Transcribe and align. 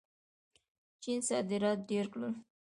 چین 1.01 1.19
صادرات 1.29 1.79
ډېر 1.89 2.05
کړل. 2.13 2.33